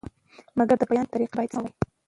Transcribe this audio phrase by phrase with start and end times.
[0.57, 1.71] مګر د بیان طریقه یې باید سمه وي.